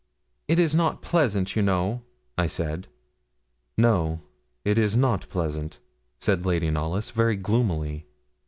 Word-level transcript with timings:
'It 0.47 0.57
is 0.57 0.73
not 0.73 1.03
pleasant, 1.03 1.55
you 1.55 1.61
know,' 1.61 2.01
I 2.35 2.47
said. 2.47 2.87
'No, 3.77 4.21
it 4.65 4.79
is 4.79 4.97
not 4.97 5.29
pleasant,' 5.29 5.77
said 6.17 6.43
Lady 6.43 6.71
Knollys, 6.71 7.11
very 7.11 7.35
gloomily. 7.35 8.07